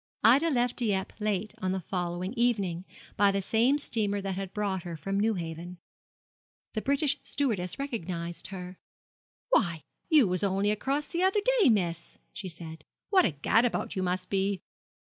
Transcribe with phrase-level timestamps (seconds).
[0.23, 2.85] Ida left Dieppe late on the following evening,
[3.17, 5.77] by the same steamer that had brought her from Newhaven.
[6.73, 8.79] The British stewardess recognised her.
[9.51, 13.95] 'Why, you was only across the other day, miss!' she said; 'what a gad about
[13.95, 14.63] you must be!'